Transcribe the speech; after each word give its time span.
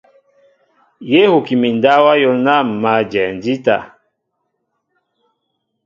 Yé 1.09 1.19
huki 1.31 1.53
mi 1.61 1.69
ndáw 1.77 2.03
áyól 2.13 2.37
ná 2.45 2.55
ḿ 2.63 2.67
mǎl 2.81 2.97
a 3.01 3.09
jɛɛ 3.11 3.29
ndíta. 3.37 3.77